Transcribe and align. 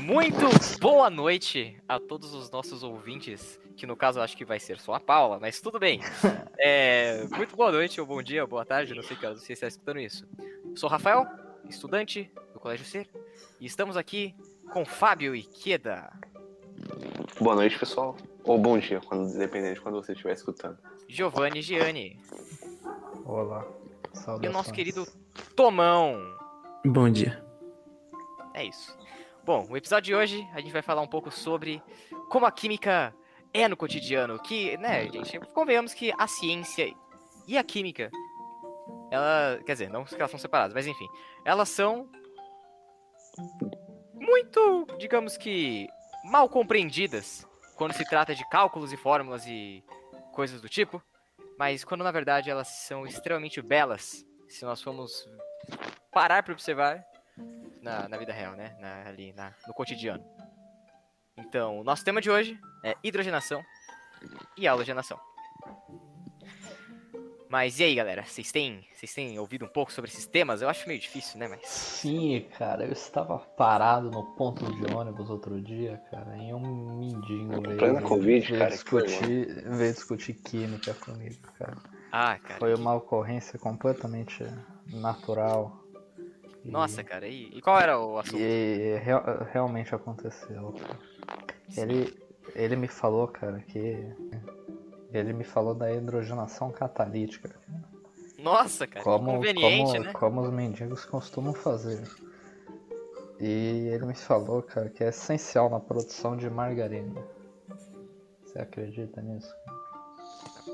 Muito 0.00 0.78
boa 0.80 1.08
noite 1.08 1.80
a 1.88 1.98
todos 1.98 2.34
os 2.34 2.50
nossos 2.50 2.82
ouvintes, 2.82 3.58
que 3.76 3.86
no 3.86 3.96
caso 3.96 4.18
eu 4.18 4.22
acho 4.22 4.36
que 4.36 4.44
vai 4.44 4.60
ser 4.60 4.78
só 4.78 4.94
a 4.94 5.00
Paula, 5.00 5.38
mas 5.40 5.60
tudo 5.60 5.78
bem. 5.78 6.00
É, 6.60 7.22
muito 7.36 7.54
boa 7.54 7.70
noite, 7.70 8.00
ou 8.00 8.06
bom 8.06 8.20
dia, 8.20 8.42
ou 8.42 8.48
boa 8.48 8.64
tarde, 8.64 8.92
não 8.92 9.02
sei 9.02 9.16
que 9.16 9.24
você 9.28 9.52
está 9.52 9.68
escutando 9.68 10.00
isso. 10.00 10.26
Sou 10.74 10.88
Rafael, 10.88 11.24
estudante 11.68 12.28
do 12.52 12.58
Colégio 12.58 12.84
Ser, 12.84 13.08
e 13.60 13.66
estamos 13.66 13.96
aqui 13.96 14.34
com 14.72 14.84
Fábio 14.84 15.36
e 15.36 15.44
Queda. 15.44 16.12
Boa 17.40 17.54
noite, 17.54 17.78
pessoal. 17.78 18.16
Ou 18.42 18.58
bom 18.58 18.76
dia, 18.76 19.00
quando, 19.00 19.32
dependendo 19.38 19.74
de 19.74 19.80
quando 19.80 19.94
você 19.94 20.12
estiver 20.12 20.32
escutando. 20.32 20.78
Giovanni 21.08 21.62
Gianni. 21.62 22.18
Olá. 23.24 23.64
E 24.42 24.48
o 24.48 24.52
nosso 24.52 24.72
querido 24.72 25.06
Tomão. 25.54 26.20
Bom 26.84 27.08
dia. 27.08 27.40
É 28.52 28.64
isso. 28.64 28.98
Bom, 29.48 29.66
o 29.70 29.78
episódio 29.78 30.04
de 30.04 30.14
hoje 30.14 30.46
a 30.52 30.60
gente 30.60 30.74
vai 30.74 30.82
falar 30.82 31.00
um 31.00 31.06
pouco 31.06 31.30
sobre 31.30 31.82
como 32.28 32.44
a 32.44 32.52
química 32.52 33.14
é 33.54 33.66
no 33.66 33.78
cotidiano. 33.78 34.38
Que, 34.38 34.76
né, 34.76 35.10
gente, 35.10 35.40
convenhamos 35.54 35.94
que 35.94 36.12
a 36.18 36.26
ciência 36.26 36.94
e 37.46 37.56
a 37.56 37.64
química, 37.64 38.10
ela, 39.10 39.58
quer 39.64 39.72
dizer, 39.72 39.88
não 39.88 40.04
que 40.04 40.16
elas 40.16 40.30
são 40.30 40.38
separadas, 40.38 40.74
mas 40.74 40.86
enfim, 40.86 41.08
elas 41.46 41.70
são 41.70 42.10
muito, 44.12 44.86
digamos 44.98 45.38
que, 45.38 45.88
mal 46.24 46.46
compreendidas 46.50 47.48
quando 47.74 47.94
se 47.94 48.04
trata 48.04 48.34
de 48.34 48.46
cálculos 48.50 48.92
e 48.92 48.98
fórmulas 48.98 49.46
e 49.46 49.82
coisas 50.34 50.60
do 50.60 50.68
tipo, 50.68 51.02
mas 51.58 51.84
quando 51.84 52.04
na 52.04 52.12
verdade 52.12 52.50
elas 52.50 52.68
são 52.68 53.06
extremamente 53.06 53.62
belas, 53.62 54.26
se 54.46 54.66
nós 54.66 54.82
formos 54.82 55.26
parar 56.12 56.42
para 56.42 56.52
observar 56.52 57.02
na, 57.82 58.08
na, 58.08 58.16
vida 58.16 58.32
real, 58.32 58.54
né? 58.54 58.76
Na, 58.80 59.08
ali 59.08 59.32
na, 59.32 59.54
no 59.66 59.74
cotidiano. 59.74 60.24
Então, 61.36 61.80
o 61.80 61.84
nosso 61.84 62.04
tema 62.04 62.20
de 62.20 62.30
hoje 62.30 62.58
é 62.84 62.96
hidrogenação 63.02 63.62
e 64.56 64.66
halogenação. 64.66 65.18
Mas 67.48 67.80
e 67.80 67.84
aí, 67.84 67.94
galera? 67.94 68.24
Vocês 68.26 68.52
têm, 68.52 68.84
vocês 68.94 69.12
têm 69.14 69.38
ouvido 69.38 69.64
um 69.64 69.68
pouco 69.68 69.90
sobre 69.90 70.10
esses 70.10 70.26
temas? 70.26 70.60
Eu 70.60 70.68
acho 70.68 70.86
meio 70.86 71.00
difícil, 71.00 71.38
né? 71.38 71.48
Mas... 71.48 71.66
Sim, 71.66 72.46
cara. 72.58 72.84
Eu 72.84 72.92
estava 72.92 73.38
parado 73.38 74.10
no 74.10 74.22
ponto 74.34 74.66
de 74.74 74.94
ônibus 74.94 75.30
outro 75.30 75.58
dia, 75.60 75.96
cara, 76.10 76.36
em 76.36 76.52
um 76.52 76.98
mendigo 76.98 77.62
veio, 77.62 77.78
veio, 77.78 78.02
COVID, 78.02 78.46
veio 78.46 78.58
cara, 78.58 78.70
discutir, 78.70 79.64
veio 79.64 79.92
discutir 79.94 80.34
química 80.34 80.92
comigo, 80.94 81.40
cara. 81.58 81.76
Ah, 82.12 82.38
cara. 82.38 82.58
Foi 82.58 82.74
uma 82.74 82.94
ocorrência 82.94 83.58
completamente 83.58 84.44
natural. 84.86 85.84
Nossa, 86.64 87.02
cara, 87.02 87.26
e, 87.26 87.50
e, 87.54 87.62
qual 87.62 87.80
era 87.80 87.98
o 87.98 88.18
assunto? 88.18 88.38
E 88.38 88.96
real, 88.98 89.22
realmente 89.52 89.94
aconteceu. 89.94 90.74
Ele, 91.76 92.14
ele 92.54 92.76
me 92.76 92.88
falou, 92.88 93.28
cara, 93.28 93.60
que 93.60 94.12
ele 95.12 95.32
me 95.32 95.44
falou 95.44 95.74
da 95.74 95.92
hidrogenação 95.92 96.70
catalítica. 96.70 97.54
Nossa, 98.38 98.86
cara, 98.86 99.04
como, 99.04 99.32
conveniente, 99.32 99.92
como, 99.92 100.04
né? 100.04 100.12
Como 100.12 100.40
os 100.42 100.50
mendigos 100.50 101.04
costumam 101.04 101.54
fazer. 101.54 102.02
E 103.40 103.88
ele 103.92 104.06
me 104.06 104.14
falou, 104.14 104.62
cara, 104.62 104.88
que 104.88 105.02
é 105.02 105.08
essencial 105.08 105.70
na 105.70 105.80
produção 105.80 106.36
de 106.36 106.50
margarina. 106.50 107.22
Você 108.44 108.58
acredita 108.58 109.20
nisso? 109.20 109.54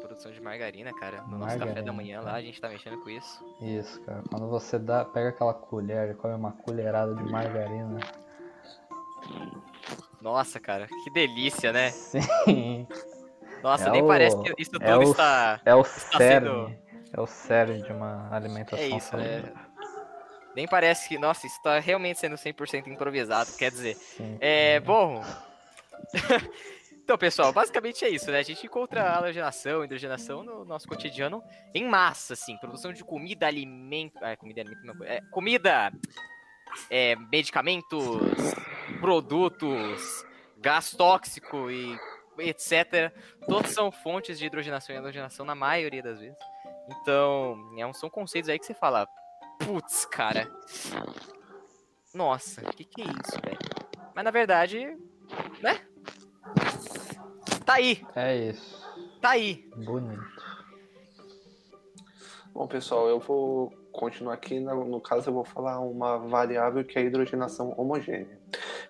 Produção 0.00 0.32
de 0.32 0.40
margarina, 0.40 0.92
cara. 0.94 1.22
No 1.22 1.38
margarina. 1.38 1.56
nosso 1.56 1.58
café 1.68 1.82
da 1.82 1.92
manhã 1.92 2.20
lá, 2.20 2.34
a 2.34 2.42
gente 2.42 2.60
tá 2.60 2.68
mexendo 2.68 3.02
com 3.02 3.10
isso. 3.10 3.44
Isso, 3.60 4.00
cara. 4.02 4.22
Quando 4.30 4.48
você 4.48 4.78
dá, 4.78 5.04
pega 5.04 5.30
aquela 5.30 5.54
colher 5.54 6.10
e 6.10 6.14
come 6.14 6.34
uma 6.34 6.52
colherada 6.52 7.14
de 7.14 7.22
margarina. 7.24 8.00
Nossa, 10.20 10.60
cara, 10.60 10.86
que 10.86 11.10
delícia, 11.10 11.72
né? 11.72 11.90
Sim. 11.90 12.86
Nossa, 13.62 13.88
é 13.88 13.92
nem 13.92 14.02
o, 14.02 14.06
parece 14.06 14.36
que 14.40 14.54
isso 14.60 14.72
tudo 14.72 14.84
é 14.84 14.96
o, 14.96 15.02
está. 15.02 15.60
É 15.64 15.74
o 15.74 15.80
está 15.82 16.18
cerne. 16.18 16.48
sendo... 16.48 16.82
É 17.14 17.20
o 17.20 17.26
cerne 17.26 17.82
de 17.82 17.92
uma 17.92 18.28
alimentação 18.34 18.78
É 18.78 18.88
isso, 18.88 19.08
saudável. 19.08 19.42
né? 19.42 19.52
Nem 20.56 20.66
parece 20.66 21.08
que. 21.08 21.18
Nossa, 21.18 21.46
isso 21.46 21.60
tá 21.62 21.78
realmente 21.78 22.18
sendo 22.18 22.36
100% 22.36 22.86
improvisado. 22.88 23.50
Quer 23.56 23.70
dizer. 23.70 23.94
Sim. 23.94 24.36
É. 24.40 24.80
Bom. 24.80 25.22
então, 27.04 27.18
pessoal, 27.18 27.52
basicamente 27.52 28.04
é 28.04 28.08
isso, 28.08 28.30
né? 28.30 28.38
A 28.38 28.42
gente 28.42 28.64
encontra 28.64 29.10
halogenação, 29.10 29.84
hidrogenação 29.84 30.44
no 30.44 30.64
nosso 30.64 30.86
cotidiano 30.86 31.42
em 31.74 31.84
massa, 31.84 32.34
assim. 32.34 32.56
Produção 32.58 32.92
de 32.92 33.02
comida, 33.02 33.46
alimento. 33.46 34.18
Ah, 34.22 34.36
comida, 34.36 34.60
alimento, 34.60 34.84
não. 34.84 35.04
É, 35.04 35.20
comida. 35.32 35.92
É, 36.88 37.16
medicamentos, 37.16 37.98
produtos, 39.00 40.24
gás 40.58 40.92
tóxico 40.92 41.70
e 41.70 41.98
etc. 42.38 43.12
Todos 43.46 43.72
são 43.72 43.90
fontes 43.90 44.38
de 44.38 44.46
hidrogenação 44.46 44.94
e 44.94 44.98
halogenação 44.98 45.44
na 45.44 45.56
maioria 45.56 46.02
das 46.02 46.20
vezes. 46.20 46.38
Então, 46.88 47.74
é, 47.76 47.92
são 47.94 48.08
conceitos 48.08 48.48
aí 48.48 48.58
que 48.58 48.64
você 48.64 48.74
fala, 48.74 49.08
putz, 49.58 50.06
cara. 50.06 50.48
Nossa, 52.14 52.62
o 52.62 52.72
que, 52.72 52.84
que 52.84 53.02
é 53.02 53.06
isso, 53.06 53.40
velho? 53.44 53.58
Mas 54.14 54.24
na 54.24 54.30
verdade, 54.30 54.96
né? 55.60 55.80
Tá 57.64 57.74
aí. 57.74 58.04
É 58.14 58.50
isso. 58.50 58.82
Tá 59.20 59.30
aí. 59.30 59.68
Bonito. 59.76 60.22
Bom, 62.52 62.66
pessoal, 62.66 63.08
eu 63.08 63.18
vou 63.18 63.72
continuar 63.90 64.34
aqui. 64.34 64.60
No, 64.60 65.00
caso, 65.00 65.30
eu 65.30 65.34
vou 65.34 65.44
falar 65.44 65.80
uma 65.80 66.18
variável 66.18 66.84
que 66.84 66.98
é 66.98 67.02
a 67.02 67.04
hidrogenação 67.04 67.72
homogênea. 67.78 68.38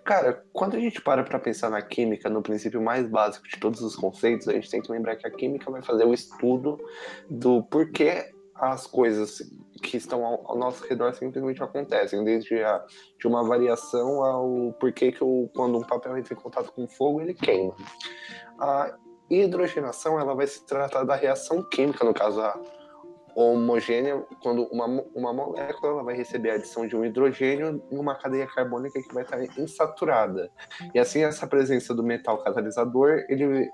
Cara, 0.04 0.44
quando 0.52 0.76
a 0.76 0.80
gente 0.80 1.00
para 1.00 1.22
para 1.22 1.38
pensar 1.38 1.70
na 1.70 1.80
química, 1.80 2.28
no 2.28 2.42
princípio 2.42 2.82
mais 2.82 3.06
básico 3.06 3.46
de 3.46 3.58
todos 3.60 3.80
os 3.80 3.94
conceitos, 3.94 4.48
a 4.48 4.52
gente 4.52 4.68
tem 4.68 4.82
que 4.82 4.90
lembrar 4.90 5.16
que 5.16 5.26
a 5.26 5.30
química 5.30 5.70
vai 5.70 5.82
fazer 5.82 6.04
o 6.04 6.12
estudo 6.12 6.76
do 7.30 7.62
porquê 7.62 8.32
as 8.62 8.86
coisas 8.86 9.42
que 9.82 9.96
estão 9.96 10.24
ao, 10.24 10.52
ao 10.52 10.56
nosso 10.56 10.86
redor 10.86 11.12
simplesmente 11.14 11.60
acontecem, 11.60 12.22
desde 12.22 12.62
a, 12.62 12.84
de 13.18 13.26
uma 13.26 13.42
variação 13.42 14.22
ao 14.22 14.72
porquê 14.78 15.10
que 15.10 15.18
quando 15.52 15.78
um 15.78 15.82
papel 15.82 16.16
entra 16.16 16.32
em 16.32 16.36
contato 16.36 16.70
com 16.70 16.86
fogo, 16.86 17.20
ele 17.20 17.34
queima. 17.34 17.74
A 18.60 18.96
hidrogenação, 19.28 20.20
ela 20.20 20.32
vai 20.32 20.46
se 20.46 20.64
tratar 20.64 21.02
da 21.02 21.16
reação 21.16 21.60
química, 21.68 22.04
no 22.04 22.14
caso, 22.14 22.40
a 22.40 22.56
homogênea, 23.34 24.24
quando 24.40 24.64
uma, 24.66 24.86
uma 25.12 25.32
molécula 25.32 25.94
ela 25.94 26.04
vai 26.04 26.14
receber 26.14 26.50
a 26.50 26.54
adição 26.54 26.86
de 26.86 26.94
um 26.94 27.04
hidrogênio 27.04 27.82
em 27.90 27.98
uma 27.98 28.14
cadeia 28.14 28.46
carbônica 28.46 29.02
que 29.02 29.12
vai 29.12 29.24
estar 29.24 29.42
insaturada. 29.58 30.52
E 30.94 31.00
assim, 31.00 31.24
essa 31.24 31.48
presença 31.48 31.92
do 31.92 32.04
metal 32.04 32.38
catalisador, 32.44 33.24
ele, 33.28 33.68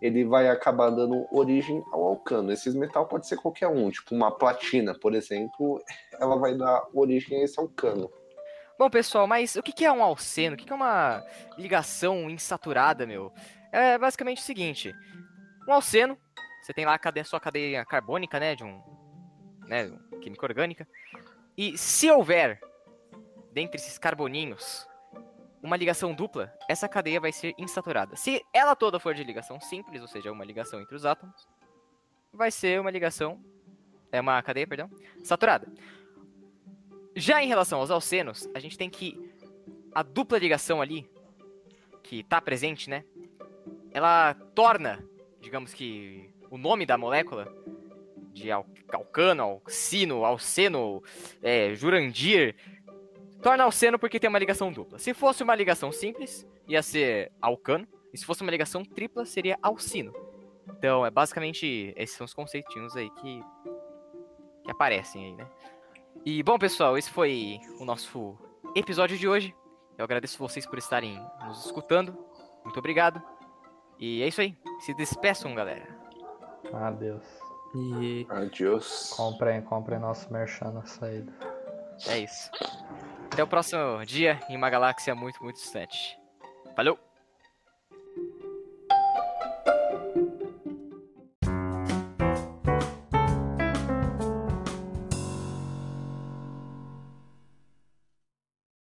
ele 0.00 0.24
vai 0.24 0.48
acabar 0.48 0.90
dando 0.90 1.26
origem 1.30 1.82
ao 1.92 2.04
alcano. 2.04 2.52
Esse 2.52 2.70
metal 2.70 3.06
pode 3.06 3.26
ser 3.26 3.36
qualquer 3.36 3.68
um, 3.68 3.90
tipo 3.90 4.14
uma 4.14 4.30
platina, 4.30 4.94
por 4.94 5.14
exemplo, 5.14 5.82
ela 6.20 6.36
vai 6.36 6.56
dar 6.56 6.86
origem 6.92 7.40
a 7.40 7.44
esse 7.44 7.58
alcano. 7.58 8.10
Bom, 8.78 8.88
pessoal, 8.88 9.26
mas 9.26 9.56
o 9.56 9.62
que 9.62 9.84
é 9.84 9.90
um 9.90 10.02
alceno? 10.02 10.54
O 10.54 10.58
que 10.58 10.72
é 10.72 10.76
uma 10.76 11.24
ligação 11.56 12.30
insaturada, 12.30 13.04
meu? 13.04 13.32
É 13.72 13.98
basicamente 13.98 14.40
o 14.40 14.44
seguinte: 14.44 14.94
um 15.68 15.72
alceno 15.72 16.16
você 16.68 16.74
tem 16.74 16.84
lá 16.84 17.00
a, 17.02 17.20
a 17.20 17.24
sua 17.24 17.40
cadeia 17.40 17.82
carbônica, 17.86 18.38
né, 18.38 18.54
de 18.54 18.62
um, 18.62 18.82
né, 19.66 19.90
química 20.20 20.44
orgânica. 20.44 20.86
E 21.56 21.78
se 21.78 22.10
houver, 22.10 22.60
dentre 23.54 23.80
esses 23.80 23.96
carboninhos, 23.96 24.86
uma 25.62 25.76
ligação 25.76 26.14
dupla, 26.14 26.52
essa 26.68 26.88
cadeia 26.88 27.20
vai 27.20 27.32
ser 27.32 27.54
insaturada. 27.58 28.16
Se 28.16 28.44
ela 28.52 28.76
toda 28.76 29.00
for 29.00 29.14
de 29.14 29.24
ligação 29.24 29.60
simples, 29.60 30.00
ou 30.00 30.08
seja, 30.08 30.30
uma 30.30 30.44
ligação 30.44 30.80
entre 30.80 30.94
os 30.94 31.04
átomos, 31.04 31.48
vai 32.32 32.50
ser 32.50 32.80
uma 32.80 32.90
ligação, 32.90 33.42
é 34.12 34.20
uma 34.20 34.40
cadeia, 34.42 34.66
perdão, 34.66 34.90
saturada. 35.22 35.66
Já 37.16 37.42
em 37.42 37.48
relação 37.48 37.80
aos 37.80 37.90
alcenos, 37.90 38.48
a 38.54 38.60
gente 38.60 38.78
tem 38.78 38.88
que 38.88 39.18
a 39.92 40.02
dupla 40.02 40.38
ligação 40.38 40.80
ali, 40.80 41.10
que 42.02 42.20
está 42.20 42.40
presente, 42.40 42.88
né, 42.88 43.04
ela 43.92 44.34
torna, 44.54 45.04
digamos 45.40 45.74
que 45.74 46.30
o 46.50 46.56
nome 46.56 46.86
da 46.86 46.96
molécula, 46.96 47.52
de 48.32 48.50
al 48.50 48.66
alcano, 48.92 49.42
alcino, 49.42 50.24
alceno, 50.24 51.02
é, 51.42 51.74
jurandir, 51.74 52.54
torna 53.42 53.64
alceno 53.64 53.98
porque 53.98 54.18
tem 54.18 54.28
uma 54.28 54.38
ligação 54.38 54.72
dupla. 54.72 54.98
Se 54.98 55.14
fosse 55.14 55.42
uma 55.42 55.54
ligação 55.54 55.92
simples, 55.92 56.46
ia 56.66 56.82
ser 56.82 57.32
alcano, 57.40 57.86
e 58.12 58.18
se 58.18 58.24
fosse 58.24 58.42
uma 58.42 58.50
ligação 58.50 58.84
tripla, 58.84 59.24
seria 59.24 59.58
alcino. 59.62 60.12
Então, 60.68 61.04
é 61.04 61.10
basicamente, 61.10 61.92
esses 61.96 62.16
são 62.16 62.24
os 62.24 62.34
conceitinhos 62.34 62.96
aí 62.96 63.10
que, 63.10 63.42
que 64.64 64.70
aparecem 64.70 65.24
aí, 65.24 65.34
né? 65.34 65.46
E, 66.24 66.42
bom, 66.42 66.58
pessoal, 66.58 66.98
esse 66.98 67.10
foi 67.10 67.58
o 67.80 67.84
nosso 67.84 68.36
episódio 68.74 69.16
de 69.16 69.28
hoje. 69.28 69.54
Eu 69.96 70.04
agradeço 70.04 70.38
vocês 70.38 70.66
por 70.66 70.78
estarem 70.78 71.20
nos 71.46 71.66
escutando. 71.66 72.16
Muito 72.64 72.78
obrigado. 72.78 73.22
E 73.98 74.22
é 74.22 74.28
isso 74.28 74.40
aí. 74.40 74.56
Se 74.80 74.94
despeçam, 74.94 75.54
galera. 75.54 75.88
Adeus. 76.72 77.24
E 77.74 78.26
Adiós. 78.30 79.12
Comprem, 79.16 79.62
comprem 79.62 79.98
nosso 79.98 80.32
merchan 80.32 80.70
na 80.70 80.84
saída. 80.84 81.32
É 82.06 82.18
isso. 82.20 82.50
Até 83.38 83.44
o 83.44 83.46
próximo 83.46 84.04
dia 84.04 84.40
em 84.48 84.56
uma 84.56 84.68
galáxia 84.68 85.14
muito, 85.14 85.40
muito 85.40 85.54
distante. 85.54 86.18
Valeu! 86.76 87.07